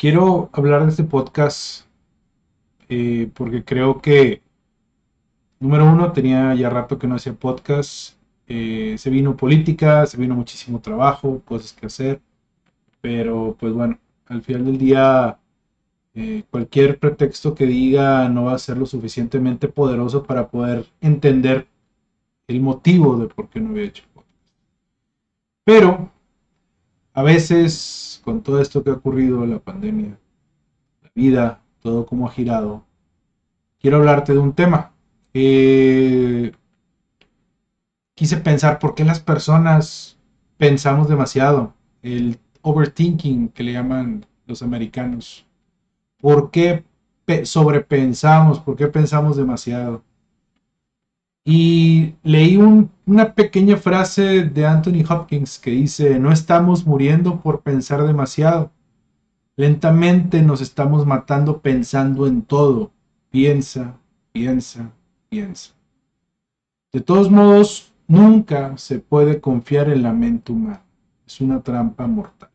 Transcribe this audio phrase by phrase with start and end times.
[0.00, 1.84] quiero hablar de este podcast
[2.88, 4.40] eh, porque creo que,
[5.60, 8.16] número uno, tenía ya rato que no hacía podcast.
[8.48, 12.22] Eh, se vino política, se vino muchísimo trabajo, cosas que hacer.
[13.02, 15.38] Pero pues bueno, al final del día,
[16.14, 21.68] eh, cualquier pretexto que diga no va a ser lo suficientemente poderoso para poder entender
[22.48, 24.34] el motivo de por qué no había hecho podcast.
[25.64, 26.10] Pero
[27.20, 30.18] a veces, con todo esto que ha ocurrido, la pandemia,
[31.02, 32.86] la vida, todo como ha girado,
[33.78, 34.94] quiero hablarte de un tema.
[35.34, 36.52] Eh,
[38.14, 40.16] quise pensar por qué las personas
[40.56, 45.46] pensamos demasiado, el overthinking que le llaman los americanos.
[46.22, 46.84] ¿Por qué
[47.42, 48.60] sobrepensamos?
[48.60, 50.02] ¿Por qué pensamos demasiado?
[51.44, 52.58] Y leí
[53.06, 58.70] una pequeña frase de Anthony Hopkins que dice, no estamos muriendo por pensar demasiado.
[59.56, 62.92] Lentamente nos estamos matando pensando en todo.
[63.30, 63.96] Piensa,
[64.32, 64.90] piensa,
[65.28, 65.72] piensa.
[66.92, 70.82] De todos modos, nunca se puede confiar en la mente humana.
[71.26, 72.50] Es una trampa mortal.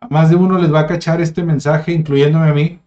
[0.00, 2.80] A más de uno les va a cachar este mensaje, incluyéndome a mí,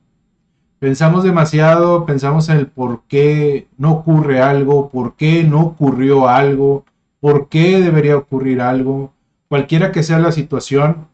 [0.80, 6.86] Pensamos demasiado, pensamos en el por qué no ocurre algo, por qué no ocurrió algo,
[7.20, 9.12] por qué debería ocurrir algo,
[9.48, 11.08] cualquiera que sea la situación,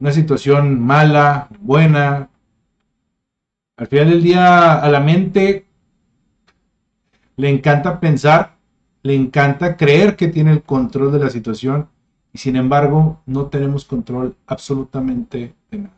[0.00, 2.28] una situación mala, buena.
[3.76, 5.66] Al final del día a la mente
[7.36, 8.56] le encanta pensar,
[9.02, 11.88] le encanta creer que tiene el control de la situación
[12.32, 15.95] y sin embargo no tenemos control absolutamente de nada.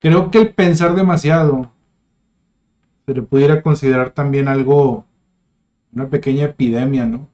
[0.00, 1.70] Creo que el pensar demasiado
[3.04, 5.04] se le pudiera considerar también algo,
[5.92, 7.28] una pequeña epidemia, ¿no?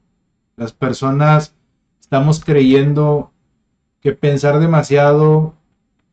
[0.57, 1.55] Las personas
[2.01, 3.31] estamos creyendo
[4.01, 5.55] que pensar demasiado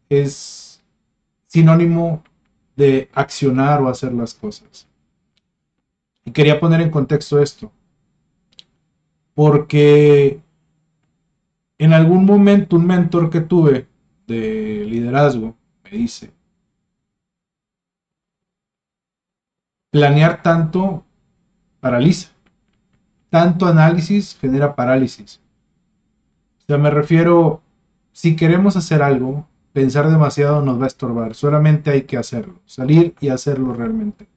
[0.09, 0.83] es
[1.47, 2.23] sinónimo
[2.75, 4.87] de accionar o hacer las cosas.
[6.23, 7.71] Y quería poner en contexto esto,
[9.33, 10.39] porque
[11.79, 13.87] en algún momento un mentor que tuve
[14.27, 16.31] de liderazgo me dice,
[19.93, 21.05] planear tanto
[21.79, 22.29] paraliza.
[23.29, 25.39] Tanto análisis genera parálisis.
[26.57, 27.61] O sea, me refiero,
[28.11, 31.35] si queremos hacer algo, pensar demasiado nos va a estorbar.
[31.35, 34.27] Solamente hay que hacerlo, salir y hacerlo realmente.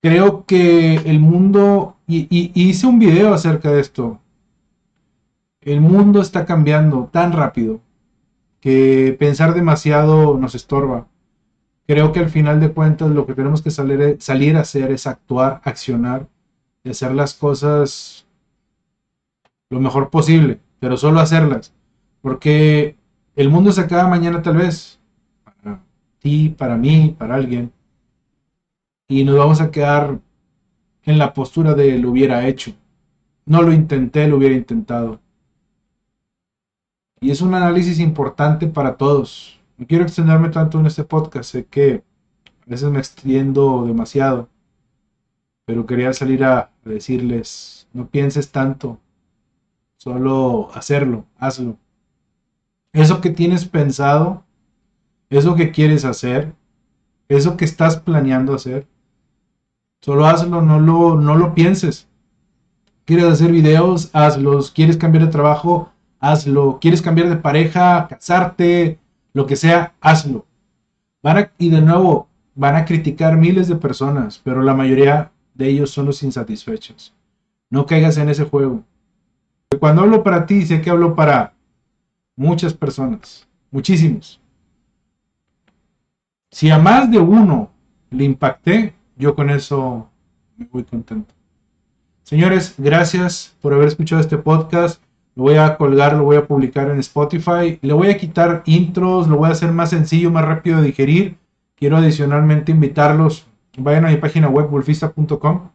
[0.00, 4.20] Creo que el mundo, y, hice un video acerca de esto,
[5.60, 7.80] el mundo está cambiando tan rápido
[8.60, 11.08] que pensar demasiado nos estorba
[11.86, 15.60] creo que al final de cuentas lo que tenemos que salir, a hacer es actuar,
[15.64, 16.26] accionar
[16.84, 18.26] y hacer las cosas
[19.70, 21.72] lo mejor posible, pero solo hacerlas.
[22.20, 22.96] Porque
[23.34, 24.98] el mundo se acaba mañana tal vez,
[25.44, 25.82] para
[26.18, 27.72] ti, para mí, para alguien,
[29.08, 30.18] y nos vamos a quedar
[31.04, 32.72] en la postura de lo hubiera hecho.
[33.44, 35.20] No lo intenté, lo hubiera intentado.
[37.20, 41.66] Y es un análisis importante para todos no quiero extenderme tanto en este podcast, sé
[41.66, 42.02] que
[42.66, 44.48] a veces me extiendo demasiado,
[45.64, 48.98] pero quería salir a decirles, no pienses tanto,
[49.96, 51.76] solo hacerlo, hazlo.
[52.92, 54.44] Eso que tienes pensado,
[55.28, 56.54] eso que quieres hacer,
[57.28, 58.86] eso que estás planeando hacer,
[60.00, 62.08] solo hazlo, no lo, no lo pienses.
[63.04, 64.10] ¿Quieres hacer videos?
[64.12, 64.72] Hazlos.
[64.72, 65.92] ¿Quieres cambiar de trabajo?
[66.18, 66.78] Hazlo.
[66.80, 68.08] ¿Quieres cambiar de pareja?
[68.08, 68.98] ¿Casarte?
[69.36, 70.46] Lo que sea, hazlo.
[71.22, 75.90] Van y de nuevo, van a criticar miles de personas, pero la mayoría de ellos
[75.90, 77.12] son los insatisfechos.
[77.68, 78.82] No caigas en ese juego.
[79.78, 81.52] Cuando hablo para ti, sé que hablo para
[82.34, 84.40] muchas personas, muchísimos.
[86.50, 87.70] Si a más de uno
[88.08, 90.08] le impacté, yo con eso
[90.56, 91.34] me voy contento.
[92.22, 95.05] Señores, gracias por haber escuchado este podcast.
[95.36, 97.78] Lo voy a colgar, lo voy a publicar en Spotify.
[97.82, 101.36] Le voy a quitar intros, lo voy a hacer más sencillo, más rápido de digerir.
[101.76, 103.46] Quiero adicionalmente invitarlos.
[103.76, 105.70] Vayan a mi página web wolfista.com.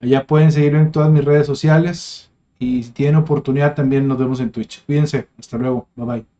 [0.00, 2.28] Allá pueden seguirme en todas mis redes sociales.
[2.58, 4.84] Y si tienen oportunidad también nos vemos en Twitch.
[4.84, 5.28] Cuídense.
[5.38, 5.86] Hasta luego.
[5.94, 6.31] Bye bye.